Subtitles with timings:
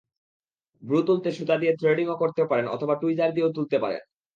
[0.83, 4.01] ভ্রু তুলতে সুতা দিয়ে থ্রেডিংও করতে পারেন অথবা টুইজার দিয়েও তুলতে পারেন।